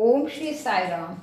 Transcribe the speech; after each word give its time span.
ओम 0.00 0.26
Shri 0.28 0.52
Sai 0.54 0.86
Ram. 0.88 1.16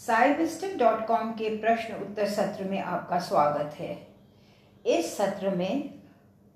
साइबिस्टिक 0.00 0.76
dot 0.78 1.06
com 1.06 1.30
के 1.32 1.48
प्रश्न 1.56 1.94
उत्तर 1.94 2.26
सत्र 2.28 2.64
में 2.64 2.80
आपका 2.80 3.18
स्वागत 3.18 3.74
है। 3.74 3.96
इस 4.84 5.16
सत्र 5.16 5.50
में 5.50 5.88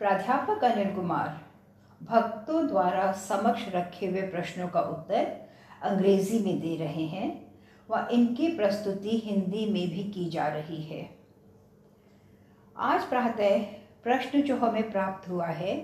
प्राध्यापक 0.01 0.65
अनिल 0.65 0.95
कुमार 0.95 1.41
भक्तों 2.01 2.67
द्वारा 2.69 3.11
समक्ष 3.13 3.65
रखे 3.75 4.07
हुए 4.07 4.23
प्रश्नों 4.27 4.69
का 4.69 4.81
उत्तर 4.91 5.25
अंग्रेज़ी 5.83 6.39
में 6.39 6.61
दे 6.61 6.77
रहे 6.77 7.07
हैं 7.07 7.33
व 7.91 8.07
इनकी 8.13 8.49
प्रस्तुति 8.57 9.19
हिंदी 9.25 9.67
में 9.73 9.89
भी 9.89 10.05
की 10.11 10.29
जा 10.31 10.49
रही 10.49 10.83
है। 10.83 11.03
आज 12.77 13.09
प्रातः 13.09 13.59
प्रश्न 14.05 14.43
जो 14.43 14.57
हमें 14.57 14.91
प्राप्त 14.93 15.29
हुआ 15.29 15.47
है, 15.47 15.77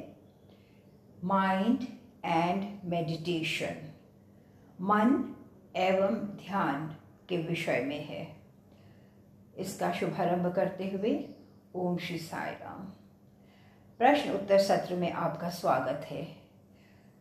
माइंड 1.25 1.87
एंड 2.25 2.65
मेडिटेशन। 2.85 3.86
मन 4.81 5.35
एवं 5.77 6.15
ध्यान 6.15 6.97
के 7.29 7.37
विषय 7.37 7.81
में 7.81 8.05
है। 8.05 8.37
इसका 9.59 9.93
शुभारंभ 9.93 10.53
करते 10.55 10.85
हुए 10.89 11.35
ओम 11.75 11.99
श्री 11.99 12.19
साई 12.19 12.51
राम। 12.51 12.85
प्रश्न 13.99 14.31
उत्तर 14.31 14.59
सत्र 14.59 14.95
में 14.95 15.13
आपका 15.13 15.51
स्वागत 15.51 16.07
है। 16.11 16.25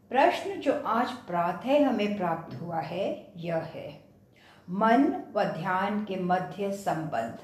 प्रश्न 0.10 0.60
जो 0.60 0.84
आज 0.86 1.12
प्रातः 1.12 1.88
हमें 1.88 2.18
प्राप्त 2.18 2.62
हुआ 2.62 2.80
है, 2.80 3.32
यह 3.38 3.56
है, 3.56 4.04
मन 4.70 5.24
व 5.34 5.44
ध्यान 5.44 6.06
के 6.06 6.16
मध्य 6.16 6.72
संबंध। 6.72 7.38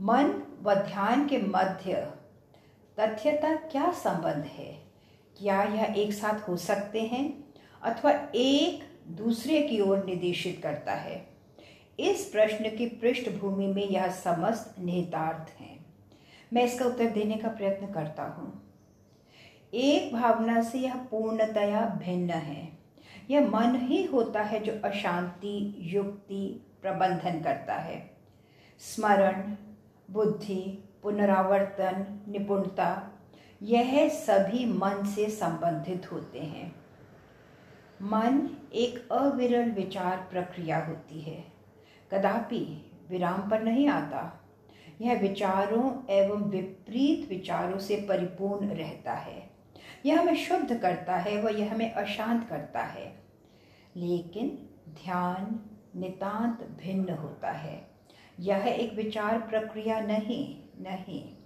मन 0.00 0.42
व 0.62 0.74
ध्यान 0.74 1.28
के 1.28 1.38
मध्य 1.38 1.94
तथ्यता 3.00 3.54
क्या 3.54 3.92
संबंध 3.92 4.44
है? 4.44 4.82
क्या 5.38 5.62
यह 5.62 5.94
एक 5.96 6.12
साथ 6.12 6.48
हो 6.48 6.56
सकते 6.56 7.02
हैं 7.02 7.44
अथवा 7.82 8.12
एक 8.34 8.91
दूसरे 9.08 9.60
की 9.62 9.80
ओर 9.80 10.04
निर्देशित 10.04 10.60
करता 10.62 10.92
है। 10.92 11.26
इस 12.00 12.24
प्रश्न 12.24 12.76
की 12.76 12.86
पृष्ठभूमि 12.86 13.66
में 13.66 13.88
यह 13.88 14.08
समस्त 14.08 14.74
निहितार्थ 14.78 15.60
हैं। 15.60 15.86
मैं 16.52 16.64
इसका 16.64 16.84
उत्तर 16.84 17.06
देने 17.06 17.36
का 17.36 17.48
प्रयत्न 17.48 17.86
करता 17.86 18.22
हूँ। 18.22 18.62
एक 19.74 20.12
भावना 20.12 20.62
से 20.62 20.78
यह 20.78 20.94
पूर्णतया 20.94 22.00
भिन्न 22.02 22.30
है। 22.30 22.78
यह 23.30 23.40
मन 23.48 23.76
ही 23.76 24.04
होता 24.04 24.42
है 24.42 24.60
जो 24.60 24.72
अशांति, 24.84 25.74
युक्ति, 25.78 26.66
प्रबंधन 26.82 27.40
करता 27.40 27.74
है। 27.74 28.10
स्मरण, 28.78 29.56
बुद्धि, 30.10 30.88
पुनरावर्तन, 31.02 32.20
निपुणता, 32.28 33.20
यह 33.62 34.08
सभी 34.08 34.64
मन 34.66 35.12
से 35.14 35.28
संबंधित 35.28 36.12
होते 36.12 36.40
हैं। 36.40 36.76
मन 38.02 38.48
एक 38.74 39.12
अविरल 39.12 39.70
विचार 39.70 40.28
प्रक्रिया 40.30 40.78
होती 40.78 41.20
है। 41.20 41.44
कदापि 42.12 42.90
विराम 43.10 43.50
पर 43.50 43.62
नहीं 43.62 43.88
आता। 43.88 44.48
यह 45.00 45.20
विचारों 45.20 46.06
एवं 46.10 46.42
विपरीत 46.42 47.28
विचारों 47.28 47.78
से 47.78 47.96
परिपूर्ण 47.96 48.68
रहता 48.68 49.12
है। 49.12 49.50
यह 50.06 50.20
हमें 50.20 50.36
शुद्ध 50.36 50.78
करता 50.78 51.16
है 51.16 51.42
व 51.42 51.48
यह 51.48 51.74
हमें 51.74 51.92
अशांत 51.92 52.48
करता 52.48 52.82
है। 52.82 53.22
लेकिन 53.96 54.68
ध्यान 54.88 55.60
नितांत 56.00 56.68
भिन्न 56.82 57.14
होता 57.14 57.50
है। 57.50 57.90
यह 58.40 58.64
एक 58.66 58.94
विचार 58.94 59.40
प्रक्रिया 59.40 60.00
नहीं 60.00 60.62
नहीं। 60.80 61.36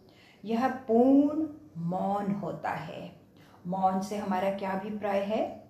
यह 0.45 0.69
पूर्ण 0.69 1.49
मौन 1.83 2.33
होता 2.33 2.71
है। 2.71 3.17
मौन 3.67 4.01
से 4.01 4.17
हमारा 4.17 4.51
क्या 4.51 4.71
अभिप्राय 4.71 5.19
है? 5.19 5.69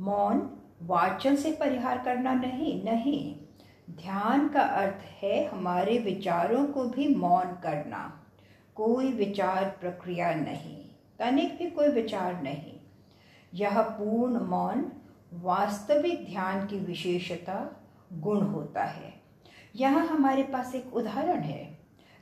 मौन 0.00 0.55
वाचन 0.80 1.36
से 1.36 1.52
परिहार 1.52 1.98
करना 1.98 2.32
नहीं 2.34 2.82
नहीं। 2.84 3.34
ध्यान 3.90 4.48
का 4.48 4.60
अर्थ 4.60 5.04
है 5.22 5.44
हमारे 5.46 5.98
विचारों 5.98 6.66
को 6.66 6.84
भी 6.84 7.14
मौन 7.14 7.52
करना। 7.62 8.22
कोई 8.76 9.12
विचार 9.12 9.64
प्रक्रिया 9.80 10.34
नहीं, 10.34 10.78
तनिक 11.18 11.56
भी 11.58 11.70
कोई 11.70 11.88
विचार 11.88 12.42
नहीं। 12.42 12.72
यह 13.54 13.80
पूर्ण 13.80 14.40
मौन 14.40 14.92
वास्तविक 15.34 16.24
ध्यान 16.26 16.66
की 16.66 16.78
विशेषता, 16.78 17.86
गुण 18.12 18.40
होता 18.40 18.84
है। 18.84 19.12
यहाँ 19.76 20.06
हमारे 20.06 20.42
पास 20.42 20.74
एक 20.74 20.94
उदाहरण 20.94 21.40
है। 21.40 21.64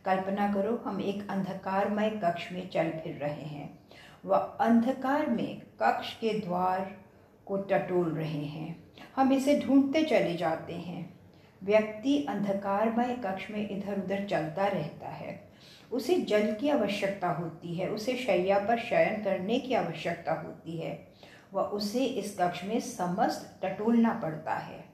कल्पना 0.04 0.52
करो, 0.52 0.76
हम 0.86 1.00
एक 1.00 1.30
अंधकारमय 1.30 2.10
कक्ष 2.24 2.52
में 2.52 2.68
चल 2.70 2.90
फिर 2.94 3.16
रहे 3.16 3.44
हैं। 3.44 3.78
वह 4.24 4.38
अंधकार 4.38 5.26
में 5.26 5.60
कक्ष 5.82 6.12
के 6.14 6.38
द्वार 6.38 7.03
को 7.46 7.56
टटोल 7.56 8.08
रहे 8.08 8.44
हैं। 8.44 8.92
हम 9.16 9.32
इसे 9.32 9.60
ढूंढते 9.60 10.02
चले 10.02 10.36
जाते 10.36 10.72
हैं। 10.72 11.20
व्यक्ति 11.62 12.26
अंधकारमय 12.28 13.16
कक्ष 13.24 13.50
में 13.50 13.70
इधर 13.70 14.02
उधर 14.04 14.24
चलता 14.24 14.66
रहता 14.66 15.08
है। 15.08 15.48
उसे 15.92 16.14
जल 16.14 16.54
की 16.54 16.68
आवश्यकता 16.68 17.28
होती 17.28 17.74
है। 17.74 17.88
उसे 17.88 18.16
शैया 18.16 18.58
पर 18.58 18.78
शयन 18.78 19.24
करने 19.24 19.58
की 19.58 19.74
आवश्यकता 19.74 20.32
होती 20.32 20.78
है। 20.78 21.08
व 21.54 21.60
उसे 21.60 22.04
इस 22.04 22.38
कक्ष 22.40 22.64
में 22.64 22.80
समस्त 22.80 23.60
टटोलना 23.64 24.14
पड़ता 24.14 24.54
है। 24.54 24.84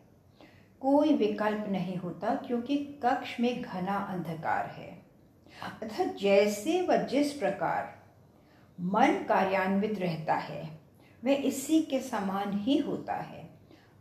कोई 0.80 1.14
विकल्प 1.14 1.66
नहीं 1.68 1.96
होता 1.96 2.34
क्योंकि 2.34 2.76
कक्ष 2.76 3.40
में 3.40 3.62
घना 3.62 3.96
अंधकार 3.96 4.66
है। 4.66 5.02
अर्थात 5.82 6.16
जैसे 6.16 6.82
व 6.82 6.96
जिस 6.96 7.32
प्रकार 7.32 8.02
मन 8.80 9.06
कार्यान्वित 9.06 9.98
रहता 9.98 10.34
है 10.34 10.79
वह 11.24 11.32
इसी 11.32 11.82
के 11.82 12.00
समान 12.00 12.58
ही 12.58 12.78
होता 12.78 13.14
है। 13.14 13.50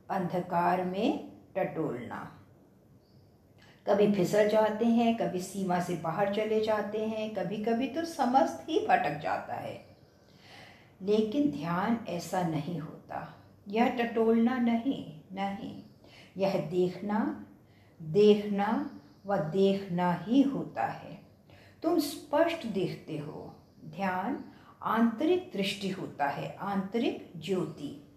अंधकार 0.09 0.83
में 0.83 1.31
टटोलना। 1.55 2.35
कभी 3.87 4.13
फिसल 4.13 4.49
जाते 4.49 4.85
हैं, 4.85 5.17
कभी 5.17 5.39
सीमा 5.39 5.79
से 5.79 5.95
बाहर 5.95 6.35
चले 6.35 6.61
जाते 6.61 7.05
हैं 7.05 7.35
कभी 7.35 7.57
कभी 7.57 7.87
तो 7.87 8.05
समस्त 8.05 8.65
ही 8.69 8.79
भटक 8.79 9.19
जाता 9.19 9.53
है। 9.53 9.97
लेकिन 11.01 11.51
ध्यान 11.51 12.05
ऐसा 12.09 12.41
नहीं 12.41 12.79
होता। 12.79 13.43
यह 13.67 13.89
टटोलना 13.89 14.57
नहीं 14.57 15.21
नहीं। 15.31 15.83
यह 16.37 16.69
देखना 16.69 17.45
देखना 18.01 18.99
व 19.25 19.37
देखना 19.37 20.13
ही 20.13 20.41
होता 20.41 20.85
है। 20.85 21.21
तुम 21.83 21.99
स्पष्ट 21.99 22.67
देखते 22.67 23.17
हो। 23.17 23.55
ध्यान 23.85 24.45
आंतरिक 24.83 25.51
दृष्टि 25.53 25.89
होता 25.89 26.27
है, 26.27 26.57
आंतरिक 26.61 27.31
ज्योति। 27.37 28.07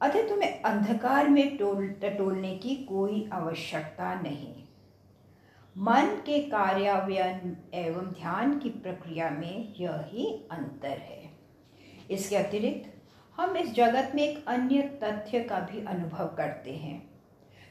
अतः 0.00 0.28
तुम्हें 0.28 0.62
अंधकार 0.62 1.28
में 1.28 1.56
टोल, 1.56 1.88
टटोलने 1.88 2.56
की 2.56 2.76
कोई 2.76 3.28
आवश्यकता 3.32 4.14
नहीं। 4.14 4.54
मन 5.78 6.22
के 6.26 6.38
कार्यान्वयन 6.38 7.56
एवं 7.74 8.02
ध्यान 8.02 8.58
की 8.58 8.70
प्रक्रिया 8.70 9.30
में 9.30 9.74
यह 9.80 9.92
अंतर 10.50 10.88
है। 10.88 11.30
इसके 12.10 12.36
अतिरिक्त, 12.36 13.02
हम 13.40 13.56
इस 13.56 13.72
जगत 13.72 14.12
में 14.14 14.22
एक 14.22 14.44
अन्य 14.48 14.82
तथ्य 14.82 15.40
का 15.40 15.60
भी 15.60 15.84
अनुभव 15.84 16.26
करते 16.26 16.72
हैं। 16.72 17.10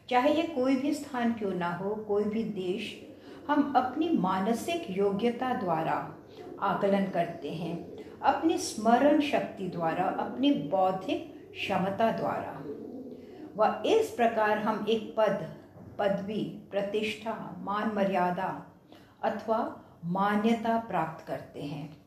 चाहे 0.10 0.34
ये 0.34 0.44
कोई 0.44 0.76
भी 0.76 0.94
स्थान 0.94 1.34
क्यों 1.34 1.52
ना 1.52 1.74
हो, 1.74 1.96
कोई 1.96 2.24
भी 2.24 2.44
देश, 2.44 3.08
हम 3.48 3.74
अपनी 3.76 4.10
मानसिक 4.10 4.86
योग्यता 4.90 5.54
द्वारा 5.54 6.16
आकलन 6.62 7.06
करते 7.06 7.52
हैं। 7.52 7.91
अपनी 8.24 8.58
स्मरण 8.58 9.22
शक्ति 9.22 9.68
द्वारा, 9.68 10.04
अपनी 10.04 10.52
बौद्धिक 10.52 11.52
क्षमता 11.52 12.12
द्वारा। 12.12 12.58
व 13.58 13.84
इस 13.86 14.09
प्रकार 14.09 14.58
हम 14.58 14.86
एक 14.90 15.14
पद, 15.18 15.56
पदवी, 16.00 16.44
प्रतिष्ठा, 16.72 17.56
मान 17.59 17.92
मर्यादा 17.96 18.78
अथवा 19.24 19.82
मान्यता 20.06 20.78
प्राप्त 20.78 21.26
करते 21.28 21.62
हैं। 21.62 21.98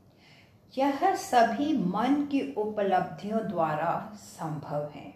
यह 0.78 1.14
सभी 1.14 1.72
मन 1.78 2.28
की 2.32 2.52
उपलब्धियों 2.52 3.40
द्वारा 3.48 4.12
संभव 4.14 4.90
है। 4.94 5.14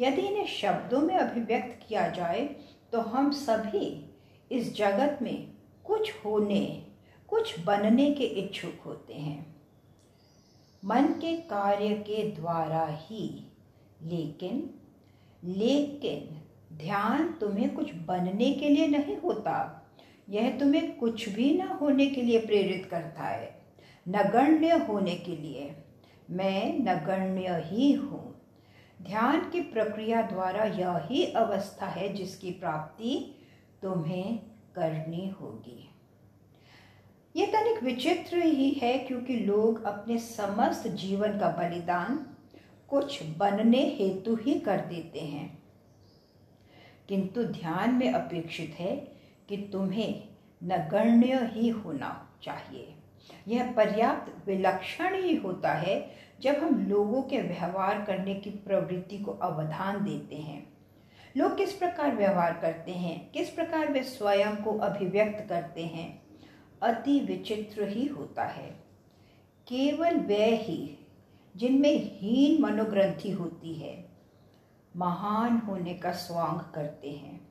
यदि 0.00 0.20
इन्हें 0.20 0.46
शब्दों 0.46 1.00
में 1.00 1.14
अभिव्यक्त 1.14 1.88
किया 1.88 2.08
जाए 2.08 2.44
तो 2.92 3.00
हम 3.00 3.30
सभी 3.30 4.16
इस 4.52 4.76
जगत 4.76 5.18
में 5.22 5.52
कुछ 5.84 6.12
होने, 6.24 6.86
कुछ 7.28 7.60
बनने 7.60 8.10
के 8.10 8.24
इच्छुक 8.24 8.84
होते 8.86 9.14
हैं। 9.14 9.57
मन 10.84 11.02
के 11.02 11.36
कार्य 11.36 11.88
के 11.88 12.30
द्वारा 12.30 12.86
ही। 12.90 13.52
लेकिन 14.02 14.70
लेकिन, 15.44 16.42
ध्यान 16.76 17.32
तुम्हें 17.32 17.74
कुछ 17.74 17.94
बनने 17.94 18.52
के 18.52 18.68
लिए 18.68 18.86
नहीं 18.86 19.16
होता। 19.16 19.86
यह 20.30 20.58
तुम्हें 20.58 20.96
कुछ 20.96 21.28
भी 21.28 21.54
न 21.54 21.60
होने 21.60 22.06
के 22.06 22.22
लिए 22.22 22.38
प्रेरित 22.38 22.88
करता 22.90 23.22
है। 23.22 23.62
नगण्य 24.08 24.70
होने 24.70 25.14
के 25.14 25.36
लिए। 25.36 25.76
मैं 26.30 26.78
नगण्य 26.78 27.62
ही 27.66 27.92
हूँ। 27.92 28.40
ध्यान 29.02 29.50
की 29.50 29.60
प्रक्रिया 29.60 30.22
द्वारा 30.22 30.64
यह 30.64 31.32
अवस्था 31.36 31.86
है 31.86 32.12
जिसकी 32.12 32.50
प्राप्ति 32.50 33.38
तुम्हें 33.82 34.38
करनी 34.74 35.28
होगी। 35.28 35.90
ये 37.36 37.46
तनिक 37.46 37.82
विचित्र 37.82 38.38
ही 38.38 38.70
है 38.70 38.98
क्योंकि 38.98 39.36
लोग 39.36 39.84
अपने 39.84 40.18
समस्त 40.18 40.88
जीवन 40.88 41.38
का 41.38 41.48
बलिदान 41.48 42.26
कुछ 42.88 43.22
बनने 43.36 43.96
हेतु 43.98 44.34
ही 44.34 44.60
कर 44.60 44.80
देते 44.80 45.20
हैं। 45.20 45.62
किंतु 47.08 47.44
ध्यान 47.44 47.94
में 47.94 48.12
अपेक्षित 48.12 48.76
है 48.78 48.96
कि 49.48 49.56
तुम्हें 49.72 50.28
नगण्य 50.64 51.50
ही 51.52 51.68
होना 51.68 52.38
चाहिए। 52.42 52.94
यह 53.48 53.72
पर्याप्त 53.72 54.48
विलक्षण 54.48 55.22
ही 55.22 55.36
होता 55.36 55.72
है 55.72 56.10
जब 56.40 56.54
हम 56.54 56.86
लोगों 56.88 57.22
के 57.22 57.38
व्यवहार 57.38 58.04
करने 58.04 58.34
की 58.34 58.50
प्रवृत्ति 58.50 59.18
को 59.18 59.32
अवधान 59.32 60.04
देते 60.04 60.36
हैं। 60.36 60.72
लोग 61.36 61.56
किस 61.56 61.72
प्रकार 61.72 62.16
व्यवहार 62.16 62.58
करते 62.62 62.92
हैं? 62.92 63.30
किस 63.30 63.50
प्रकार 63.50 63.92
वे 63.92 64.02
स्वयं 64.02 64.56
को 64.56 64.78
अभिव्यक्त 64.78 65.48
करते 65.48 65.82
हैं? 65.82 66.27
अति 66.82 67.20
विचित्र 67.20 67.88
ही 67.88 68.06
होता 68.06 68.44
है। 68.44 68.70
केवल 69.68 70.16
वे 70.16 70.54
ही 70.56 70.98
जिनमें 71.56 72.18
हीन 72.20 72.62
मनोग्रंथि 72.62 73.30
होती 73.30 73.74
है, 73.74 74.08
महान 74.96 75.58
होने 75.58 75.94
का 75.94 76.12
स्वांग 76.12 76.60
करते 76.74 77.10
हैं। 77.10 77.48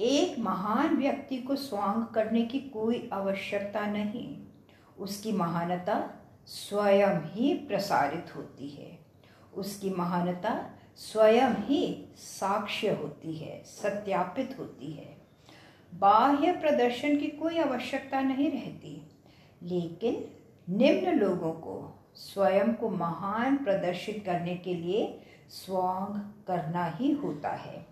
एक 0.00 0.38
महान 0.38 0.96
व्यक्ति 0.96 1.38
को 1.38 1.56
स्वांग 1.56 2.04
करने 2.06 2.42
की 2.42 2.60
कोई 2.60 3.08
आवश्यकता 3.12 3.86
नहीं, 3.86 4.36
उसकी 4.98 5.32
महानता 5.32 5.98
स्वयं 6.46 7.20
ही 7.24 7.54
प्रसारित 7.54 8.36
होती 8.36 8.68
है। 8.68 8.98
उसकी 9.54 9.90
महानता 9.90 10.70
स्वयं 10.96 11.50
ही 11.50 12.14
साक्ष्य 12.16 12.90
होती 12.90 13.34
है, 13.34 13.62
सत्यापित 13.64 14.56
होती 14.58 14.92
है। 14.92 15.13
बाह्य 15.94 16.52
प्रदर्शन 16.52 17.16
की 17.16 17.26
कोई 17.26 17.58
आवश्यकता 17.58 18.20
नहीं 18.20 18.50
रहती। 18.50 19.10
लेकिन 19.62 20.24
निम्न 20.68 21.18
लोगों 21.18 21.52
को 21.52 21.74
स्वयं 22.14 22.72
को 22.72 22.88
महान 22.88 23.56
प्रदर्शित 23.56 24.22
करने 24.26 24.54
के 24.56 24.74
लिए 24.74 25.06
स्वांग 25.50 26.20
करना 26.46 26.84
ही 26.86 27.12
होता 27.12 27.50
है। 27.50 27.86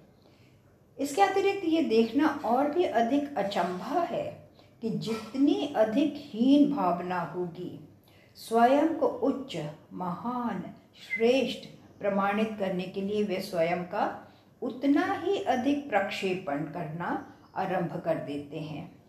इसके 0.99 1.23
अतिरिक्त 1.23 1.65
ये 1.65 1.83
देखना 1.83 2.27
और 2.45 2.71
भी 2.71 2.85
अधिक 2.85 3.37
अचंभा 3.37 4.01
है 4.01 4.51
कि 4.83 4.91
जितनी 4.91 5.55
अधिक 5.77 6.15
हीन 6.17 6.73
भावना 6.73 7.21
होगी, 7.21 7.89
स्वयं 8.37 8.95
को 8.95 9.07
उच्च, 9.07 9.57
महान, 9.93 10.63
श्रेष्ठ 11.09 11.67
प्रमाणित 12.01 12.57
करने 12.59 12.83
के 12.83 13.01
लिए 13.01 13.23
वे 13.25 13.41
स्वयं 13.41 13.83
का 13.85 14.33
उतना 14.63 15.13
ही 15.25 15.37
अधिक 15.39 15.89
प्रक्षेपण 15.91 16.65
करना 16.65 17.11
आरंभ 17.57 18.03
कर 18.05 18.15
देते 18.15 18.61
हैं। 18.61 19.03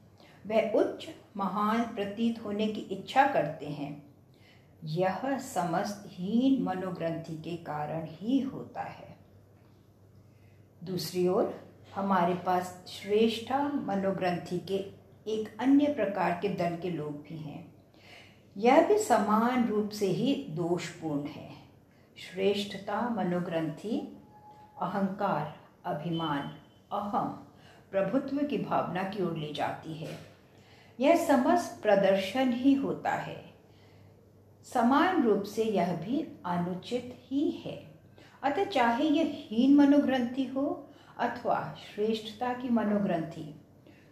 वह 0.47 0.71
उच्च, 0.71 1.07
महान, 1.37 1.83
प्रतीत 1.83 2.45
होने 2.45 2.67
की 2.67 2.81
इच्छा 2.81 3.27
करते 3.27 3.65
हैं। 3.65 4.15
यह 4.83 5.37
समस्त 5.39 6.03
हीन 6.07 6.63
मनोग्रंथि 6.63 7.37
के 7.37 7.57
कारण 7.57 8.07
ही 8.09 8.39
होता 8.39 8.81
है। 8.81 9.17
दूसरी 10.83 11.27
ओर, 11.27 11.73
हमारे 11.95 12.33
पास 12.33 12.85
श्रेष्ठा 12.87 13.67
मनोग्रंथि 13.67 14.59
के 14.59 14.75
एक 15.31 15.57
अन्य 15.59 15.93
प्रकार 15.93 16.39
के 16.41 16.49
दल 16.49 16.77
के 16.77 16.89
लोग 16.89 17.11
भी 17.11 17.37
हैं। 17.37 17.73
यह 18.57 18.87
भी 18.87 18.97
समान 18.97 19.67
रूप 19.67 19.89
से 19.89 20.07
ही 20.07 20.45
दोषपूर्ण 20.49 21.27
है। 21.27 21.49
श्रेष्ठता, 22.17 23.09
मनोग्रंथि, 23.09 24.17
अहंकार, 24.81 25.57
अभिमान, 25.85 26.41
अहम 26.91 27.42
प्रभुत्व 27.93 28.37
की 28.37 28.57
भावना 28.57 29.03
की 29.03 29.23
ओर 29.23 29.37
ले 29.37 29.53
जाती 29.53 29.93
है। 29.93 30.17
यह 30.99 31.27
समस्त 31.27 31.79
प्रदर्शन 31.81 32.53
ही 32.53 32.73
होता 32.73 33.11
है। 33.11 33.53
समान 34.73 35.23
रूप 35.23 35.43
से 35.43 35.63
यह 35.63 35.95
भी 35.95 36.27
अनुचित 36.45 37.17
ही 37.23 37.49
है। 37.51 37.95
अतः 38.43 38.63
चाहे 38.63 39.03
यह 39.03 39.31
हीन 39.35 39.75
मनोग्रंथि 39.75 40.45
हो 40.45 40.89
अथवा 41.17 41.77
श्रेष्ठता 41.95 42.53
की 42.53 42.69
मनोग्रंथि, 42.69 43.61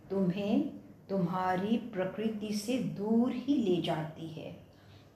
तुम्हें 0.10 0.70
तुम्हारी 1.10 1.78
प्रकृति 1.78 2.54
से 2.54 2.78
दूर 2.78 3.32
ही 3.32 3.56
ले 3.56 3.82
जाती 3.82 4.28
है। 4.28 4.52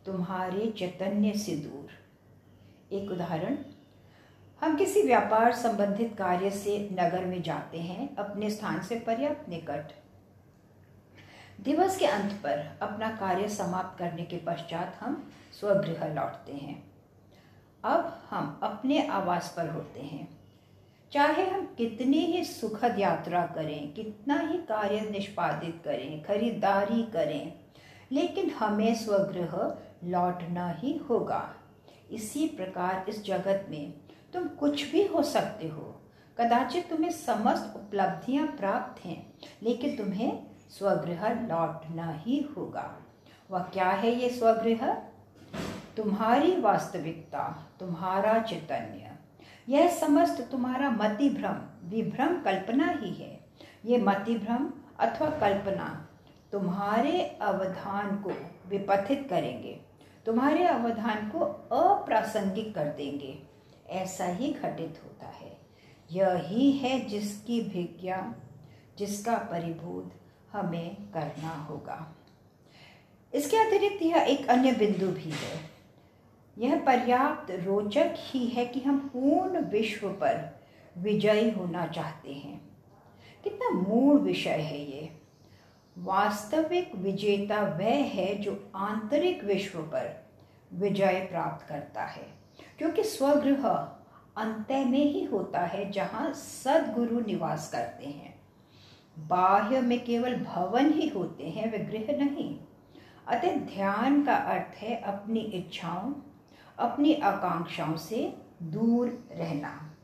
तुम्हारे 0.06 0.72
चैतन्य 0.72 1.34
से 1.34 1.56
दूर। 1.56 1.90
एक 2.96 3.12
उदाहरण 3.12 3.58
हम 4.62 4.76
किसी 4.76 5.02
व्यापार 5.02 5.54
संबंधित 5.54 6.16
कार्य 6.18 6.50
से 6.52 6.90
नगर 6.92 7.26
में 7.26 7.42
जाते 7.42 7.80
हैं, 7.80 8.16
अपने 8.16 8.50
स्थान 8.50 8.82
से 8.82 8.96
पर्याप्त 8.96 9.50
निकट। 9.50 9.92
दिवस 11.62 11.98
के 11.98 12.06
अंत 12.06 12.34
पर 12.34 12.80
अपना 12.82 13.10
कार्य 13.10 13.50
समाप्त 13.50 14.00
करने 14.00 14.24
के 14.24 14.38
पश्चात 14.38 14.98
हम 15.00 15.32
स्वगृह 15.60 16.14
लौटते 16.14 16.54
हैं। 16.54 16.92
अब 17.84 18.22
हम 18.30 18.60
अपने 18.64 19.08
आवास 19.08 19.54
पर 19.58 19.70
होते 19.70 20.00
हैं। 20.00 20.28
चाहे 21.12 21.50
हम 21.50 21.66
कितनी 21.78 22.18
ही 22.18 22.44
सुखद 22.44 23.00
यात्रा 23.00 23.46
करें, 23.46 23.94
कितना 23.94 24.40
ही 24.40 24.58
कार्य 24.58 25.02
निष्पादित 25.02 25.82
करें, 25.86 26.24
खरीदारी 26.24 27.04
करें, 27.04 27.54
लेकिन 28.12 28.50
हमें 28.50 28.96
स्वगृह 28.96 29.78
लौटना 30.04 30.70
ही 30.70 30.98
होगा। 30.98 31.54
इसी 32.12 32.48
प्रकार 32.48 33.06
इस 33.10 33.26
जगत 33.26 33.68
में 33.70 33.94
तुम 34.36 34.48
कुछ 34.48 34.92
भी 34.92 35.06
हो 35.08 35.24
सकते 35.24 35.68
हो। 35.68 36.02
कदाचित 36.38 36.90
तुम्हें 36.90 37.12
समस्त 37.12 37.74
उपलब्धियाँ 37.76 38.48
प्राप्त 38.48 39.06
हैं, 39.06 39.34
लेकिन 39.64 39.96
तुम्हें 39.98 40.44
स्वगृह 40.70 41.30
लौटना 41.30 42.12
ही 42.12 42.40
होगा। 42.58 42.98
वह 43.52 43.60
क्या 43.60 43.90
है 43.90 44.16
ये 44.16 44.30
स्वगृह? 44.30 44.94
तुम्हारी 45.98 46.60
वास्तविकता, 46.62 47.68
तुम्हारा 47.80 48.40
चैतन्य। 48.40 49.12
यह 49.70 49.90
समस्त 49.90 50.48
तुम्हारा 50.52 50.90
मति 50.90 51.30
भ्रम 51.30 51.90
विभ्रम 51.90 52.42
कल्पना 52.42 52.88
ही 52.88 53.14
है। 53.14 53.40
ये 53.86 53.98
मति 53.98 54.38
भ्रम 54.38 54.70
अथवा 55.00 55.30
कल्पना 55.30 56.08
तुम्हारे 56.52 57.22
अवधान 57.42 58.16
को 58.18 58.32
विपथित 58.70 59.28
करेंगे। 59.30 59.80
तुम्हारे 60.26 60.64
अवधान 60.64 61.30
को 61.30 61.40
अप्रासंगिक 61.76 62.76
कर 62.76 62.86
देंगे। 62.86 63.55
ऐसा 63.90 64.26
ही 64.26 64.54
घटित 64.54 65.02
होता 65.04 65.28
है। 65.28 65.58
यही 66.12 66.72
है 66.72 67.00
जिसकी 67.00 67.62
भिज्ञा 67.62 68.36
जिसका 68.98 69.38
परिबोध 69.38 70.12
हमें 70.52 70.96
करना 71.12 71.56
होगा। 71.56 72.16
इसके 73.34 73.58
अतिरिक्त 73.58 74.02
यह 74.02 74.18
एक 74.18 74.48
अन्य 74.48 74.72
बिंदु 74.72 75.08
भी 75.08 75.30
है। 75.30 75.76
यह 76.58 76.86
पर्याप्त 76.86 77.52
रोचक 77.52 78.16
ही 78.18 78.48
है 78.48 78.66
कि 78.66 78.80
हम 78.80 79.00
पूर्ण 79.00 79.60
विश्व 79.60 80.10
पर 80.10 80.64
विजयी 80.98 81.50
होना 81.50 81.88
चाहते 81.88 82.34
हैं। 82.34 82.78
कितना 83.44 83.70
मूल 83.70 84.18
विषय 84.20 84.50
है 84.50 84.92
ये। 84.92 85.20
वास्तविक 85.98 86.96
विजेता 86.96 87.62
वह 87.62 87.94
है 87.94 88.36
जो 88.36 88.72
आंतरिक 88.76 89.44
विश्व 89.44 89.82
पर 89.82 90.28
विजय 90.74 91.28
प्राप्त 91.32 91.68
करता 91.68 92.04
है। 92.04 92.45
क्योंकि 92.78 93.04
स्वगृह 93.04 93.68
अंत 94.38 94.72
में 94.72 95.06
ही 95.06 95.24
होता 95.24 95.60
है 95.60 95.92
जहाँ 95.92 96.34
सदगुरु 96.34 97.20
निवास 97.20 97.72
करते 97.72 98.06
हैं। 98.06 98.36
बाह्य 99.20 99.82
में 99.82 100.06
केवल 100.06 100.36
भवन 100.36 100.92
ही 100.94 101.08
होते 101.08 101.44
हैं, 101.44 101.72
वे 101.72 101.78
गृह 101.78 102.26
नहीं। 102.26 102.60
अतः 103.28 103.56
ध्यान 103.56 104.26
का 104.26 104.36
अर्थ 104.36 104.76
है 104.78 104.96
अपनी 104.96 105.40
इच्छाओं, 105.40 106.14
अपनी 106.80 107.14
आकांक्षाओं 107.14 107.98
से 107.98 108.38
दूर 108.64 109.28
रहना। 109.32 109.96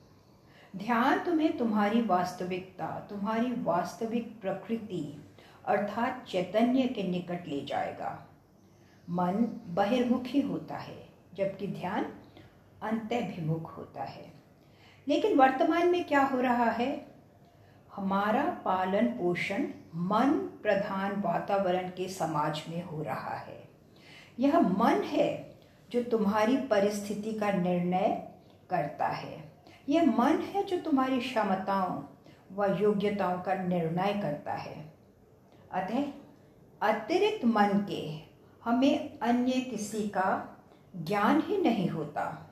ध्यान 0.75 1.19
तुम्हें 1.19 1.57
तुम्हारी 1.57 2.01
वास्तविकता, 2.01 3.07
तुम्हारी 3.09 3.51
वास्तविक 3.63 4.41
प्रकृति 4.41 5.23
अर्थात 5.65 6.25
चैतन्य 6.27 6.81
के 6.81 7.03
निकट 7.03 7.47
ले 7.47 7.65
जाएगा। 7.65 8.27
मन 9.09 9.61
बहिर्मुखी 9.67 10.41
होता 10.41 10.75
है, 10.75 11.09
जबकि 11.35 11.67
ध्यान 11.67 12.13
अंतभिमुख 12.83 13.77
होता 13.77 14.03
है। 14.03 14.33
लेकिन 15.07 15.37
वर्तमान 15.37 15.87
में 15.87 16.03
क्या 16.03 16.21
हो 16.21 16.41
रहा 16.41 16.69
है? 16.69 17.05
हमारा 17.95 18.43
पालन 18.43 19.05
पोषण 19.05 19.67
मन 19.95 20.29
प्रधान 20.63 21.21
वातावरण 21.21 21.89
के 21.89 22.09
समाज 22.09 22.63
में 22.69 22.83
हो 22.83 23.03
रहा 23.03 23.35
है। 23.35 23.69
यह 24.39 24.59
मन 24.59 25.01
है 25.03 25.59
जो 25.91 26.03
तुम्हारी 26.03 26.57
परिस्थिति 26.57 27.33
का 27.33 27.51
निर्णय 27.51 28.31
करता 28.69 29.07
है। 29.07 29.51
यह 29.89 30.05
मन 30.05 30.37
है 30.37 30.63
जो 30.63 30.77
तुम्हारी 30.77 31.19
क्षमताओं 31.19 32.03
व 32.55 32.77
योग्यताओं 32.81 33.41
का 33.41 33.53
निर्णय 33.53 34.19
करता 34.21 34.53
है। 34.53 34.93
अतः 35.71 36.03
अतिरिक्त 36.81 37.45
मन 37.45 37.85
के 37.89 38.19
हमें 38.63 39.19
अन्य 39.19 39.51
किसी 39.51 40.07
का 40.07 40.57
ज्ञान 40.95 41.43
ही 41.45 41.57
नहीं 41.57 41.89
होता। 41.89 42.50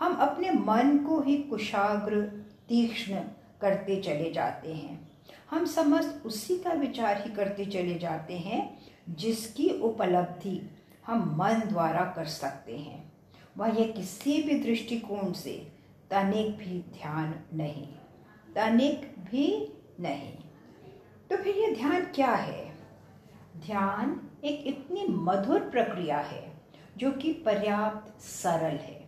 हम 0.00 0.14
अपने 0.14 0.50
मन 0.50 0.98
को 0.98 1.20
ही 1.20 1.36
कुशाग्र, 1.36 2.20
तीक्ष्ण 2.68 3.20
करते 3.60 4.00
चले 4.02 4.30
जाते 4.30 4.74
हैं। 4.74 5.10
हम 5.50 5.64
समस्त 5.66 6.22
उसी 6.26 6.58
का 6.58 6.72
विचार 6.72 7.22
ही 7.22 7.30
करते 7.34 7.64
चले 7.66 7.98
जाते 7.98 8.38
हैं, 8.38 8.78
जिसकी 9.08 9.68
उपलब्धि 9.68 10.70
हम 11.06 11.36
मन 11.38 11.68
द्वारा 11.68 12.04
कर 12.16 12.24
सकते 12.24 12.76
हैं। 12.78 13.12
वह 13.58 13.68
यह 13.68 13.92
किसी 13.92 14.42
भी 14.42 14.58
दृष्टिकोण 14.58 15.32
से 15.32 15.72
तनिक 16.10 16.56
भी 16.58 16.78
ध्यान 16.92 17.34
नहीं, 17.54 17.86
तनिक 18.54 19.14
भी 19.30 19.72
नहीं। 20.00 20.32
तो 21.30 21.36
फिर 21.36 21.56
यह 21.56 21.74
ध्यान 21.74 22.04
क्या 22.14 22.32
है? 22.32 22.64
ध्यान 23.56 24.20
एक 24.44 24.64
इतनी 24.66 25.06
मधुर 25.08 25.60
प्रक्रिया 25.60 26.18
है, 26.18 26.52
जो 26.96 27.12
कि 27.12 27.32
पर्याप्त 27.32 28.20
सरल 28.20 28.76
है। 28.76 28.99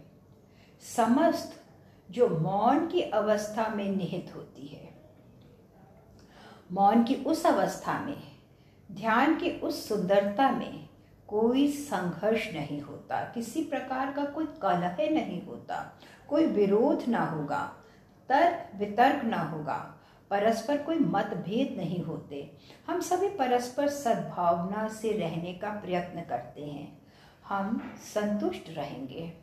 समस्त 0.82 1.62
जो 2.10 2.28
मौन 2.28 2.86
की 2.86 3.00
अवस्था 3.00 3.68
में 3.68 3.96
निहित 3.96 4.32
होती 4.36 4.66
है। 4.66 4.88
मौन 6.72 7.04
की 7.04 7.14
उस 7.14 7.46
अवस्था 7.46 8.00
में, 8.00 8.22
ध्यान 8.92 9.36
की 9.36 9.50
उस 9.50 9.88
सुंदरता 9.88 10.50
में 10.50 10.88
कोई 11.28 11.72
संघर्ष 11.72 12.52
नहीं 12.52 12.80
होता। 12.80 13.22
किसी 13.22 13.64
प्रकार 13.64 14.12
का 14.12 14.24
कोई 14.24 14.46
कलह 14.46 14.96
नहीं 15.10 15.46
होता, 15.46 15.98
कोई 16.28 16.46
विरोध 16.46 17.08
ना 17.08 17.24
होगा, 17.24 17.72
तर्क 18.28 18.78
वितर्क 18.78 19.24
ना 19.24 19.38
होगा, 19.38 20.00
परस्पर 20.30 20.78
कोई 20.78 20.98
मतभेद 20.98 21.76
नहीं 21.76 22.04
होते। 22.04 22.56
हम 22.88 23.00
सभी 23.00 23.28
परस्पर 23.28 23.88
सद्भावना 23.88 24.88
से 24.88 25.12
रहने 25.12 25.52
का 25.54 25.70
प्रयत्न 25.70 26.20
करते 26.20 26.64
हैं। 26.66 27.02
हम 27.48 27.94
संतुष्ट 27.98 28.64
रहेंगे। 28.68 29.41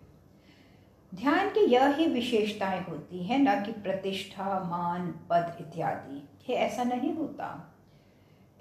ध्यान 1.16 1.50
की 1.50 1.60
यह 1.60 1.96
ही 1.96 2.08
विशेषताएँ 2.08 2.86
होती 2.86 3.24
हैं, 3.24 3.40
न 3.40 3.66
कि 3.66 3.72
प्रतिष्ठा, 3.72 4.60
मान, 4.60 5.20
पद 5.30 5.58
इत्यादि। 5.62 6.30
ये 6.50 6.56
ऐसा 6.56 6.84
नहीं 6.84 7.14
होता। 7.14 7.76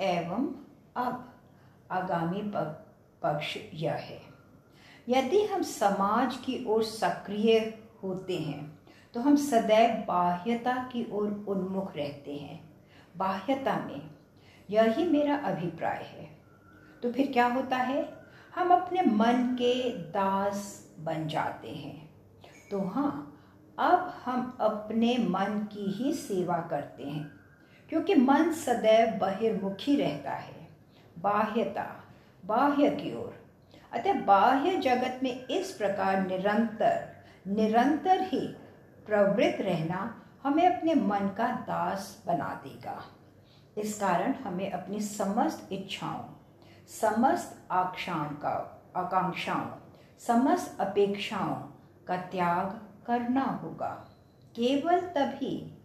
एवं 0.00 0.55
अब, 0.97 1.33
आगामी 1.90 2.43
पक्ष 3.23 3.59
यह 3.75 3.93
है। 3.93 4.21
यदि 5.09 5.43
हम 5.43 5.62
समाज 5.62 6.37
की 6.37 6.64
ओर 6.64 6.83
सक्रिय 6.83 7.78
होते 8.02 8.38
हैं 8.38 8.78
तो 9.14 9.21
हम 9.21 9.37
सदैव 9.37 10.05
बाह्यता 10.09 10.73
की 10.73 11.12
ओर 11.12 11.45
उन्मुख 11.49 11.97
रहते 11.97 12.35
हैं। 12.37 12.75
बाह्यता 13.17 13.76
में 13.76 14.11
यही 14.71 15.05
मेरा 15.05 15.37
अभिप्राय 15.37 16.02
है। 16.05 16.38
तो 17.02 17.12
फिर 17.12 17.33
क्या 17.33 17.47
होता 17.47 17.76
है? 17.76 18.12
हम 18.55 18.71
अपने 18.71 19.02
मन 19.02 19.57
के 19.59 19.90
दास 19.93 20.90
बन 21.00 21.28
जाते 21.28 21.69
हैं। 21.69 22.08
तो 22.71 22.81
हाँ 22.85 23.25
अब 23.79 24.13
हम 24.25 24.57
अपने 24.61 25.17
मन 25.19 25.59
की 25.73 25.91
ही 25.93 26.13
सेवा 26.13 26.57
करते 26.71 27.05
हैं, 27.05 27.31
क्योंकि 27.91 28.15
मन 28.15 28.53
सदैव 28.53 29.19
बहिर्मुखी 29.19 29.97
रहता 29.97 30.31
है। 30.31 30.67
बाह्यता, 31.19 31.87
बाह्य 32.45 32.91
की 32.91 33.15
ओर। 33.17 33.35
अतः 33.93 34.21
बाह्य 34.25 34.77
जगत 34.77 35.21
में 35.23 35.47
इस 35.47 35.71
प्रकार 35.73 36.27
निरंतर 36.27 37.07
निरंतर 37.47 38.21
ही 38.23 38.41
प्रवृत्त 39.07 39.61
रहना 39.61 40.15
हमें 40.43 40.67
अपने 40.67 40.95
मन 40.95 41.29
का 41.39 41.47
दास 41.69 42.23
बना 42.27 42.53
देगा। 42.65 43.03
इस 43.79 43.99
कारण 44.01 44.35
हमें 44.35 44.71
अपनी 44.71 45.01
समस्त 45.01 45.69
इच्छाओं, 45.73 46.25
समस्त 46.91 47.67
आक्षाओं 47.71 48.29
का 48.37 48.55
आकांक्षाओं, 48.97 49.67
समस्त 50.19 50.81
अपेक्षाओं 50.81 51.55
का 52.09 52.17
त्याग 52.17 52.88
करना 53.07 53.61
होगा। 53.65 54.09
केवल 54.57 55.00
तभी 55.00 55.79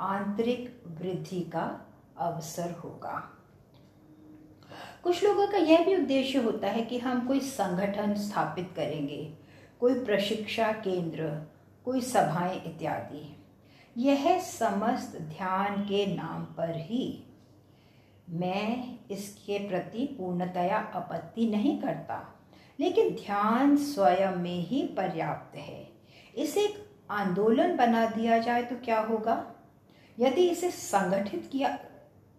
आंतरिक 0.00 0.82
वृद्धि 0.86 1.40
का 1.40 1.86
अवसर 2.18 2.70
होगा। 2.70 3.32
कुछ 5.02 5.24
लोगों 5.24 5.46
का 5.46 5.58
यह 5.58 5.84
भी 5.84 5.96
उद्देश्य 5.96 6.38
होता 6.38 6.68
है 6.68 6.82
कि 6.82 6.98
हम 6.98 7.26
कोई 7.26 7.40
संगठन 7.40 8.14
स्थापित 8.14 8.72
करेंगे, 8.76 9.34
कोई 9.80 10.04
प्रशिक्षा 10.04 10.72
केंद्र, 10.72 11.46
कोई 11.84 12.00
सभाएँ 12.00 12.62
इत्यादि। 12.62 13.36
यह 13.96 14.38
समस्त 14.38 15.18
ध्यान 15.18 15.82
के 15.82 16.16
नाम 16.16 16.44
पर 16.44 16.76
ही 16.76 17.24
मैं 18.30 18.98
इसके 19.10 19.68
प्रति 19.68 20.04
पूर्णतया 20.06 20.78
आपत्ति 20.78 21.46
नहीं 21.46 21.82
करता। 21.82 22.37
लेकिन 22.80 23.10
ध्यान 23.10 23.76
स्वयं 23.76 24.36
में 24.36 24.60
ही 24.60 24.82
पर्याप्त 24.82 25.56
है। 25.56 25.88
इसे 26.36 26.60
एक 26.60 26.88
आंदोलन 27.10 27.76
बना 27.76 28.06
दिया 28.06 28.38
जाए 28.38 28.62
तो 28.62 28.76
क्या 28.76 29.00
होगा? 29.00 29.54
यदि 30.18 30.48
इसे 30.48 30.70
संगठित 30.70 31.48
किया, 31.52 31.68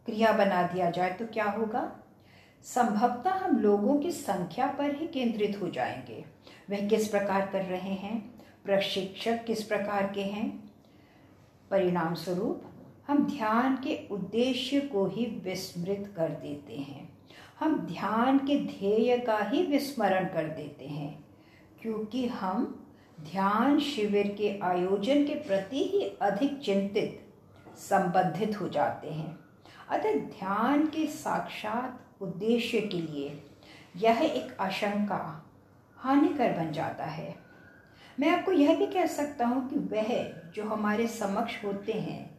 क्रिया 0.05 0.31
बना 0.31 0.63
दिया 0.63 0.89
जाए 0.89 1.11
तो 1.11 1.25
क्या 1.25 1.45
होगा? 1.45 1.95
संभवतः 2.63 3.31
हम 3.31 3.57
लोगों 3.57 3.97
की 3.97 4.11
संख्या 4.11 4.67
पर 4.67 4.95
ही 4.95 5.07
केंद्रित 5.07 5.59
हो 5.61 5.69
जाएँगे। 5.69 6.25
वह 6.69 6.87
किस 6.87 7.07
प्रकार 7.07 7.47
कर 7.47 7.65
रहे 7.65 7.93
हैं? 7.93 8.39
प्रशिक्षक 8.65 9.45
किस 9.45 9.63
प्रकार 9.63 10.11
के 10.15 10.21
हैं? 10.21 10.71
परिणाम 11.71 12.13
स्वरूप 12.13 12.63
हम 13.07 13.27
ध्यान 13.27 13.75
के 13.75 14.07
उद्देश्य 14.11 14.79
को 14.79 15.05
ही 15.05 15.25
विस्मृत 15.25 16.13
कर 16.17 16.29
देते 16.29 16.73
हैं। 16.73 17.08
हम 17.59 17.79
ध्यान 17.87 18.37
के 18.37 18.55
ध्येय 18.57 19.17
का 19.17 19.37
ही 19.43 19.63
विस्मरण 19.63 20.25
कर 20.25 20.43
देते 20.47 20.85
हैं, 20.85 21.25
क्योंकि 21.81 22.25
हम 22.27 22.63
ध्यान 23.21 23.79
शिविर 23.79 24.27
के 24.27 24.59
आयोजन 24.63 25.23
के 25.23 25.35
प्रति 25.37 25.83
ही 25.83 26.01
अधिक 26.21 26.59
चिंतित, 26.59 27.19
संबंधित 27.79 28.59
हो 28.61 28.69
जाते 28.69 29.09
हैं। 29.09 29.37
अतः 29.89 30.15
ध्यान 30.29 30.85
के 30.85 31.05
साक्षात 31.07 32.21
उद्देश्य 32.21 32.81
के 32.81 32.97
लिए 32.97 33.41
यह 33.97 34.21
एक 34.21 34.57
आशंका 34.61 35.21
हानिकर 35.97 36.51
बन 36.53 36.71
जाता 36.71 37.05
है। 37.05 37.35
मैं 38.19 38.29
आपको 38.29 38.51
यह 38.51 38.75
भी 38.77 38.85
कह 38.85 39.05
सकता 39.05 39.45
हूँ 39.45 39.69
कि 39.69 39.75
वह 39.95 40.07
जो 40.55 40.63
हमारे 40.63 41.07
समक्ष 41.07 41.63
होते 41.65 41.93
हैं, 41.93 42.29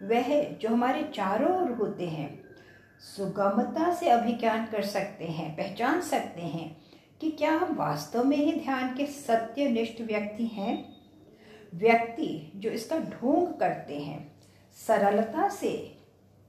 वह 0.00 0.42
जो 0.52 0.68
हमारे 0.68 1.02
चारों 1.14 1.56
ओर 1.62 1.72
होते 1.72 2.08
हैं 2.08 2.47
सुगमता 3.00 3.94
से 3.94 4.08
अभिज्ञान 4.08 4.66
कर 4.66 4.82
सकते 4.82 5.24
हैं, 5.24 5.56
पहचान 5.56 6.00
सकते 6.00 6.40
हैं 6.40 6.76
कि 7.20 7.30
क्या 7.30 7.52
हम 7.52 7.76
वास्तव 7.76 8.24
में 8.24 8.36
ही 8.36 8.52
ध्यान 8.52 8.96
के 8.96 9.06
सत्यनिष्ठ 9.06 10.00
व्यक्ति 10.00 10.46
हैं। 10.46 10.96
व्यक्ति 11.74 12.52
जो 12.56 12.70
इसका 12.70 12.98
ढोंग 12.98 13.60
करते 13.60 13.98
हैं, 13.98 14.40
सरलता 14.86 15.48
से 15.48 15.98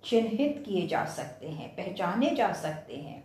चिन्हित 0.04 0.64
किए 0.68 0.88
जा 0.88 1.06
सकते 1.06 1.48
हैं, 1.48 1.76
पहचाने 1.76 2.36
जा 2.36 2.54
सकते 2.54 2.96
हैं। 2.96 3.24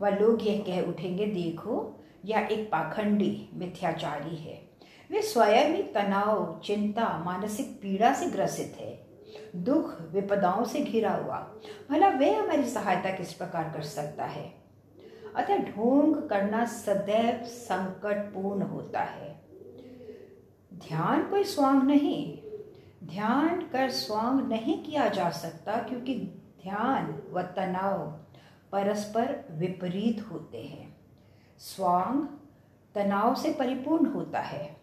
वह 0.00 0.08
लोग 0.08 0.46
यह 0.46 0.64
कह 0.66 0.80
उठेंगे, 0.80 1.26
देखो, 1.26 2.04
यह 2.24 2.48
एक 2.52 2.70
पाखंडी 2.72 3.48
मिथ्याचारी 3.54 4.36
है। 4.36 4.70
वे 5.10 5.22
स्वयं 5.22 5.76
ही 5.76 5.82
तनाव, 5.82 6.60
चिंता, 6.64 7.22
मानसिक 7.24 7.66
पीड़ा 7.66 8.14
से 8.14 8.26
ग्रसित 8.26 8.76
है। 8.80 9.09
दुख 9.56 10.00
विपदाओं 10.00 10.64
से 10.64 10.80
घिरा 10.80 11.12
हुआ। 11.12 11.54
भला 11.90 12.08
वे 12.08 12.34
हमारी 12.34 12.64
सहायता 12.64 13.10
किस 13.10 13.32
प्रकार 13.32 13.64
कर 13.64 13.82
सकता 13.82 14.24
है? 14.24 14.54
अतः 15.36 15.58
ढोंग 15.58 16.28
करना 16.28 16.64
सदैव 16.64 17.44
संकटपूर्ण 17.44 18.62
होता 18.62 19.00
है। 19.00 19.40
ध्यान 20.74 21.28
कोई 21.30 21.44
स्वांग 21.44 21.82
नहीं। 21.82 22.38
ध्यान 23.06 23.60
कर 23.60 23.90
स्वांग 23.90 24.48
नहीं 24.48 24.82
किया 24.82 25.08
जा 25.08 25.30
सकता 25.30 25.76
क्योंकि 25.76 26.14
ध्यान 26.62 27.22
व 27.32 27.42
तनाव 27.42 27.98
परस्पर 28.72 29.44
विपरीत 29.50 30.26
होते 30.32 30.58
हैं। 30.58 30.96
स्वांग 31.58 32.26
तनाव 32.94 33.34
से 33.34 33.52
परिपूर्ण 33.52 34.06
होता 34.06 34.40
है। 34.40 34.76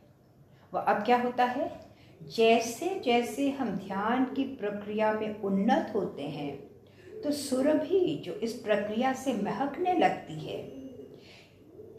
वह 0.73 0.81
अब 0.81 1.03
क्या 1.03 1.21
होता 1.21 1.45
है? 1.45 1.86
जैसे 2.21 2.89
जैसे 3.05 3.49
हम 3.51 3.69
ध्यान 3.69 4.25
की 4.25 4.43
प्रक्रिया 4.55 5.11
में 5.13 5.41
उन्नत 5.41 5.91
होते 5.95 6.23
हैं 6.23 7.21
तो 7.21 7.31
सुरभि 7.31 8.21
जो 8.25 8.33
इस 8.33 8.53
प्रक्रिया 8.53 9.13
से 9.13 9.33
महकने 9.33 9.93
लगती 9.93 10.39
है। 10.39 10.57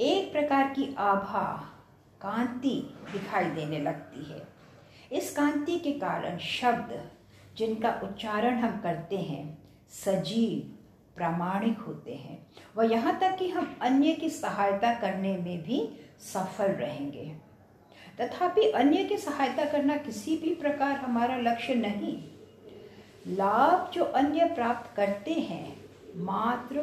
एक 0.00 0.30
प्रकार 0.32 0.68
की 0.68 0.94
आभा 0.98 1.44
कांति 2.20 2.74
दिखाई 3.12 3.44
देने 3.44 3.78
लगती 3.78 4.24
है। 4.32 4.42
इस 5.12 5.32
कांति 5.36 5.78
के 5.78 5.92
कारण 5.92 6.38
शब्द, 6.38 7.10
जिनका 7.56 8.00
उच्चारण 8.04 8.58
हम 8.58 8.80
करते 8.80 9.16
हैं, 9.16 9.58
सजीव, 10.04 10.58
प्रामाणिक 11.16 11.78
होते 11.78 12.14
हैं। 12.14 12.38
व 12.76 12.82
यहाँ 12.82 13.18
तक 13.20 13.36
कि 13.38 13.48
हम 13.48 13.76
अन्य 13.82 14.12
की 14.12 14.30
सहायता 14.30 14.92
करने 14.94 15.36
में 15.36 15.62
भी 15.62 15.88
सफल 16.20 16.72
रहेंगे। 16.74 17.47
तथापि 18.20 18.70
अन्य 18.70 19.04
की 19.04 19.16
सहायता 19.16 19.64
करना 19.64 19.96
किसी 19.96 20.36
भी 20.36 20.54
प्रकार 20.54 20.92
हमारा 20.92 21.36
लक्ष्य 21.36 21.74
नहीं। 21.74 22.22
लाभ 23.26 23.90
जो 23.90 24.04
अन्य 24.04 24.44
प्राप्त 24.44 24.96
करते 24.96 25.32
हैं, 25.32 25.76
मात्र 26.16 26.78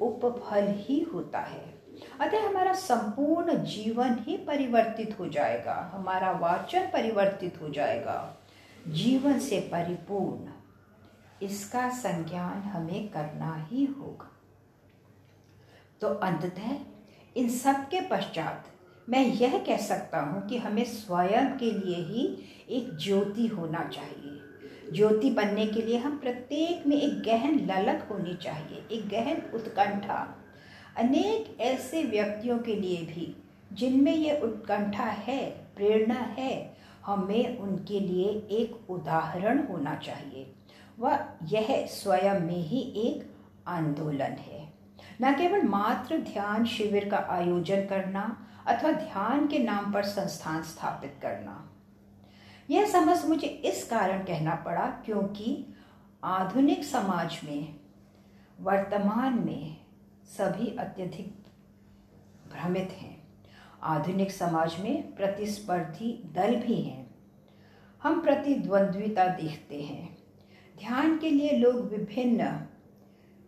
उपफल 0.00 0.66
ही 0.68 1.00
होता 1.00 1.38
है। 1.38 1.74
अतः 2.20 2.48
हमारा 2.48 2.72
संपूर्ण 2.72 3.54
जीवन 3.54 4.16
ही 4.20 4.36
परिवर्तित 4.36 5.16
हो 5.18 5.28
जाएगा, 5.28 5.90
हमारा 5.94 6.30
वाचन 6.30 6.80
परिवर्तित 6.80 7.60
हो 7.62 7.68
जाएगा। 7.68 8.36
जीवन 8.88 9.38
से 9.38 9.60
परिपूर्ण, 9.60 10.52
इसका 11.46 11.88
संज्ञान 11.88 12.62
हमें 12.62 13.08
करना 13.08 13.66
ही 13.70 13.84
होगा। 13.84 14.30
तो 16.00 16.08
अंततः 16.08 16.76
इन 17.36 17.48
सब 17.48 17.88
के 17.88 18.00
पश्चात 18.00 18.66
मैं 19.10 19.26
यह 19.26 19.58
कह 19.58 19.76
सकता 19.76 20.20
हूँ 20.20 20.48
कि 20.48 20.56
हमें 20.56 20.84
स्वयं 20.84 21.46
के 21.46 21.70
लिए 21.72 21.96
ही 21.96 22.38
एक 22.70 22.96
ज्योति 22.96 23.46
होना 23.46 23.84
चाहिए। 23.84 24.40
ज्योति 24.92 25.30
बनने 25.30 25.66
के 25.66 25.82
लिए 25.82 25.98
हम 25.98 26.18
प्रत्येक 26.18 26.86
में 26.86 26.96
एक 26.96 27.22
गहन 27.22 27.54
ललक 27.54 28.08
होनी 28.10 28.34
चाहिए, 28.34 28.86
एक 28.92 29.08
गहन 29.08 29.42
उत्कंठा। 29.54 30.36
अनेक 30.96 31.60
ऐसे 31.60 32.02
व्यक्तियों 32.02 32.58
के 32.58 32.74
लिए 32.74 32.96
भी, 32.96 33.36
जिनमें 33.72 34.16
यह 34.16 34.40
उत्कंठा 34.42 35.04
है, 35.04 35.50
प्रेरणा 35.50 36.20
है, 36.20 36.76
हमें 37.06 37.58
उनके 37.58 38.00
लिए 38.00 38.26
एक 38.50 38.90
उदाहरण 38.90 39.66
होना 39.66 39.94
चाहिए। 39.94 40.52
वह 40.98 41.20
यह 41.44 41.86
स्वयं 41.86 42.40
में 42.40 42.62
ही 42.62 42.80
एक 42.80 43.30
आंदोलन 43.66 44.36
है। 44.46 44.72
न 45.22 45.32
केवल 45.32 45.62
मात्र 45.62 46.18
ध्यान 46.18 46.64
शिविर 46.64 47.08
का 47.08 47.26
आयोजन 47.30 47.86
करना 47.86 48.46
अथवा 48.66 48.90
ध्यान 48.92 49.46
के 49.46 49.58
नाम 49.58 49.92
पर 49.92 50.02
संस्थान 50.02 50.62
स्थापित 50.62 51.14
करना। 51.22 51.72
यह 52.70 52.86
समझ 52.86 53.24
मुझे 53.24 53.46
इस 53.46 53.88
कारण 53.90 54.24
कहना 54.24 54.54
पड़ा 54.54 54.86
क्योंकि 54.86 55.74
आधुनिक 56.24 56.84
समाज 56.84 57.40
में, 57.44 57.80
वर्तमान 58.60 59.34
में 59.34 59.76
सभी 60.24 60.76
अत्यधिक 60.76 61.44
भ्रमित 62.52 62.88
हैं। 62.92 63.22
आधुनिक 63.82 64.30
समाज 64.30 64.80
में 64.80 65.14
प्रतिस्पर्धी 65.14 66.22
दल 66.32 66.56
भी 66.56 66.82
हैं। 66.82 67.14
हम 68.02 68.22
प्रतिद्वंद्विता 68.22 69.26
देखते 69.26 69.82
हैं। 69.82 70.18
ध्यान 70.78 71.18
के 71.18 71.30
लिए 71.30 71.50
लोग 71.50 71.90
विभिन्न 71.90 72.44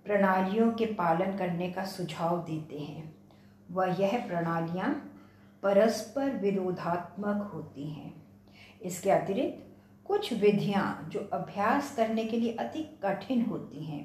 प्रणालियों 0.05 0.73
के 0.73 0.87
पालन 0.87 1.37
करने 1.37 1.71
का 1.71 1.85
सुझाव 1.85 2.39
देते 2.39 2.79
हैं। 2.79 3.22
वह 3.71 3.97
यह 4.01 4.27
प्रणालियाँ 4.27 4.91
परस्पर 5.63 6.31
विरोधात्मक 6.31 7.51
होती 7.55 7.91
हैं। 7.91 8.13
इसके 8.83 9.11
अतिरिक्त 9.11 9.69
कुछ 10.07 10.33
विधियाँ 10.33 11.09
जो 11.13 11.21
अभ्यास 11.33 11.95
करने 11.97 12.25
के 12.25 12.37
लिए 12.37 12.53
अति 12.53 12.83
कठिन 13.05 13.45
होती 13.45 13.85
हैं। 13.85 14.05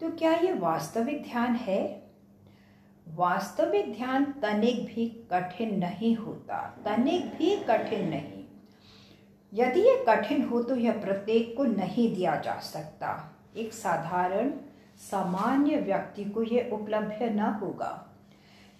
तो 0.00 0.10
क्या 0.10 0.32
ये 0.32 0.52
वास्तविक 0.52 1.22
ध्यान 1.22 1.54
है? 1.56 2.06
वास्तविक 3.06 3.92
ध्यान 3.94 4.24
तनिक 4.42 4.84
भी 4.86 5.06
कठिन 5.32 5.78
नहीं 5.78 6.16
होता, 6.16 6.58
तनिक 6.84 7.26
भी 7.26 7.56
कठिन 7.56 8.08
नहीं। 8.08 8.44
यदि 9.52 9.80
ये 9.80 10.04
कठिन 10.08 10.42
हो 10.42 10.62
तो 10.62 10.76
यह 10.76 11.00
प्रत्येक 11.00 11.56
को 11.56 11.64
नहीं 11.64 12.14
दिया 12.14 12.36
जा 12.36 12.58
सकता। 12.60 13.36
एक 13.56 13.72
साधारण, 13.72 14.50
सामान्य 15.10 15.76
व्यक्ति 15.76 16.24
को 16.24 16.42
यह 16.42 16.70
उपलब्ध 16.72 17.22
न 17.22 17.40
होगा। 17.62 18.15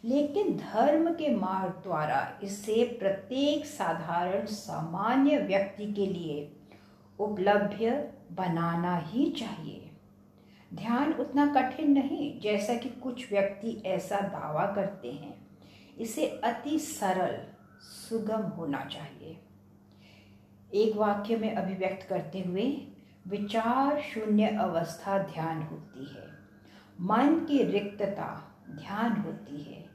लेकिन 0.06 0.56
धर्म 0.56 1.14
के 1.14 1.34
मार्ग 1.34 1.72
द्वारा 1.72 2.38
इसे 2.42 2.96
प्रत्येक 2.98 3.66
साधारण 3.66 4.46
सामान्य 4.46 5.38
व्यक्ति 5.38 5.92
के 5.92 6.06
लिए 6.06 6.52
उपलब्ध 7.18 8.10
बनाना 8.32 8.96
ही 8.96 9.30
चाहिए। 9.30 9.90
ध्यान 10.74 11.12
उतना 11.12 11.46
कठिन 11.46 11.92
नहीं, 11.92 12.40
जैसा 12.40 12.74
कि 12.74 12.88
कुछ 12.88 13.32
व्यक्ति 13.32 13.82
ऐसा 13.86 14.20
दावा 14.20 14.72
करते 14.74 15.12
हैं। 15.12 15.46
इसे 15.98 16.26
अति 16.26 16.78
सरल, 16.78 17.38
सुगम 17.80 18.40
होना 18.40 18.84
चाहिए। 18.84 19.40
एक 20.74 20.96
वाक्य 20.96 21.36
में 21.36 21.54
अभिव्यक्त 21.54 22.08
करते 22.08 22.40
हुए, 22.40 22.88
विचार 23.28 24.00
शून्य 24.00 24.46
अवस्था 24.48 25.18
ध्यान 25.18 25.62
होती 25.62 26.04
है। 26.14 26.26
मन 27.00 27.46
की 27.48 27.62
रिक्तता 27.62 28.56
ध्यान 28.70 29.12
होती 29.12 29.62
है। 29.62 29.85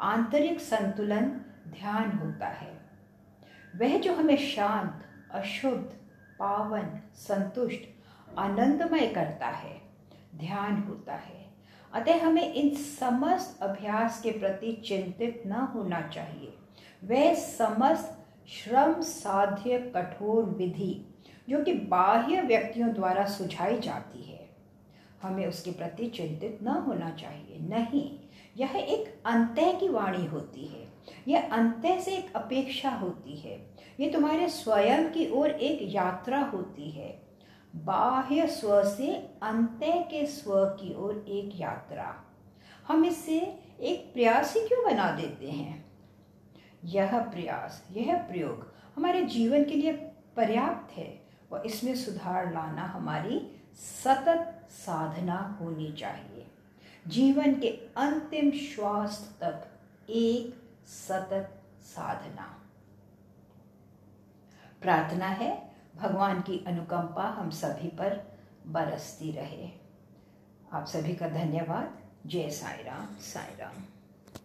आंतरिक 0.00 0.60
संतुलन 0.60 1.24
ध्यान 1.68 2.18
होता 2.18 2.48
है। 2.48 2.80
वह 3.76 3.98
जो 3.98 4.14
हमें 4.14 4.36
शांत, 4.36 5.02
अशुद्ध, 5.30 5.92
पावन, 6.38 7.00
संतुष्ट, 7.14 7.80
आनंदमय 8.38 9.06
करता 9.06 9.46
है, 9.46 9.80
ध्यान 10.36 10.82
होता 10.82 11.14
है। 11.14 11.50
अतः 11.92 12.26
हमें 12.26 12.54
इन 12.54 12.74
समस्त 12.74 13.62
अभ्यास 13.62 14.22
के 14.22 14.30
प्रति 14.30 14.72
चिंतित 14.72 15.42
न 15.46 15.52
होना 15.52 16.00
चाहिए। 16.00 16.54
वह 17.04 17.34
समस्त 17.34 18.26
श्रम 18.48 19.02
साध्य 19.02 19.92
कठोर 19.96 20.44
विधि, 20.44 21.14
जो 21.48 21.64
कि 21.64 21.74
बाह्य 21.74 22.42
व्यक्तियों 22.42 22.92
द्वारा 22.92 23.24
सुझाई 23.24 23.80
जाती 23.80 24.22
है। 24.22 24.50
हमें 25.22 25.46
उसके 25.46 25.70
प्रति 25.70 26.06
चिंतित 26.06 26.58
न 26.62 26.68
होना 26.68 27.10
चाहिए। 27.10 27.58
नहीं 27.60 28.29
यह 28.56 28.70
एक 28.76 29.22
अंत्य 29.26 29.72
की 29.72 29.88
वाणी 29.88 30.26
होती 30.26 30.64
है। 30.64 30.92
यह 31.28 31.48
अंत्य 31.52 32.00
से 32.00 32.10
एक 32.10 32.36
अपेक्षा 32.36 32.90
होती 32.90 33.36
है। 33.36 33.70
ये 34.00 34.10
तुम्हारे 34.10 34.48
स्वयं 34.48 35.10
की 35.10 35.30
ओर 35.30 35.50
एक 35.50 35.78
यात्रा 35.82 36.40
होती 36.40 36.90
है। 36.90 37.22
बाह्य 37.76 38.46
स्व 38.46 38.84
से 38.84 39.14
अंत्य 39.42 39.92
के 39.92 40.26
स्व 40.26 40.64
की 40.64 40.94
ओर 40.94 41.24
एक 41.28 41.60
यात्रा। 41.60 42.24
हम 42.88 43.04
इसे 43.04 43.38
एक 43.80 44.12
प्रयास 44.12 44.56
ही 44.56 44.68
क्यों 44.68 44.84
बना 44.84 45.10
देते 45.10 45.50
हैं? 45.50 45.92
यह 46.84 47.18
प्रयास, 47.18 47.86
यह 47.90 48.16
प्रयोग 48.16 48.72
हमारे 48.96 49.22
जीवन 49.22 49.64
के 49.64 49.74
लिए 49.74 49.92
पर्याप्त 50.36 50.96
है 50.96 51.22
और 51.52 51.66
इसमें 51.66 51.94
सुधार 51.94 52.52
लाना 52.52 52.82
हमारी 52.82 53.56
सतत 53.74 54.68
साधना 54.70 55.58
होनी 55.62 55.92
चाहिए। 55.92 56.39
जीवन 57.08 57.60
के 57.60 57.68
अंतिम 57.96 58.50
श्वास 58.50 59.38
तक 59.40 59.66
एक 60.10 60.70
सतत 60.88 61.62
साधना। 61.82 62.62
प्रार्थना 64.82 65.26
है, 65.26 65.70
भगवान 65.96 66.40
की 66.40 66.64
अनुकंपा 66.66 67.22
हम 67.22 67.50
सभी 67.50 67.88
पर 67.88 68.38
बरसती 68.66 69.32
रहे। 69.32 69.70
आप 70.72 70.86
सभी 70.86 71.14
का 71.14 71.28
धन्यवाद। 71.28 71.98
जय 72.26 72.50
साई 72.50 72.82
राम 72.82 73.06
साई 73.20 73.56
राम 73.56 73.84